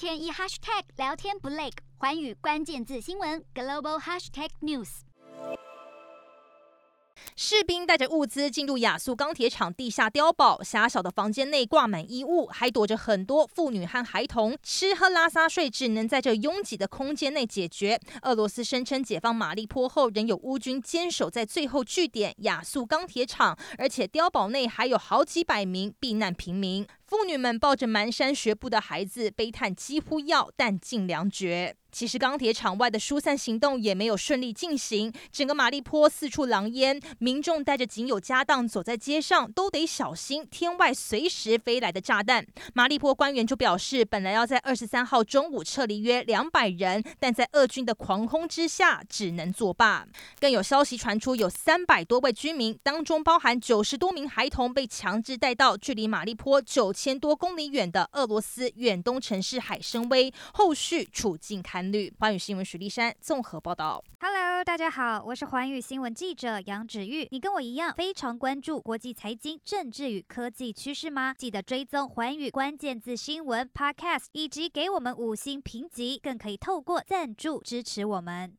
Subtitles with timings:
[0.00, 4.88] 天一 hashtag 聊天不累，寰宇关键字新闻 global hashtag news。
[7.36, 18.00] 士兵带着物资进入亚速钢铁厂地下碉堡，狭小的房间内挂满衣物，还躲着很多妇女和孩童，吃喝拉撒睡只能在这拥挤的空间内解决。
[18.22, 26.86] 俄罗斯声称解放马利坡后，仍有乌军坚守在最后据点亚速钢铁厂，而且碉堡内还有好几百名避难平民。
[27.10, 31.74] 妇女们抱着蹒跚学步的孩子，悲叹几乎要弹尽粮绝。
[31.90, 42.46] 其实钢铁厂外的疏散行动也没有顺利进行，整个马利坡四处狼烟，民众带着仅有家当走在街上，都得小心天外随时飞来的炸弹。
[42.74, 50.06] 马利坡官员就表示，本来要在二十三号中午撤离约两百人，但在俄军的狂轰之下，只能作罢。
[50.38, 62.12] 更有消息传出，有三百多位居民，当中包含九十多名孩童，被强制带到距离马利坡九千多公里远的俄罗斯远东城市海参崴，后续处境堪虑。
[62.18, 64.04] 环宇新闻徐立山综合报道。
[64.20, 67.26] Hello，大家好，我是环宇新闻记者杨芷玉。
[67.30, 71.32] 你跟我一样非常关注国际财经、政治与科技趋势吗？
[71.38, 78.58] 记得追踪环宇关键字新闻 Podcast，以及给我们五星评级，更可以透过赞助支持我们。